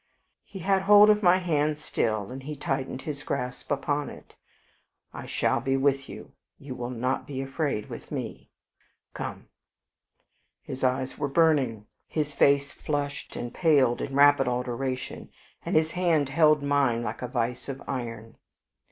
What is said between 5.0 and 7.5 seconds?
"I shall be with you; you will not be